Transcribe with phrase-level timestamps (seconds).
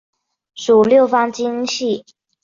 [0.55, 2.03] 属六方晶系。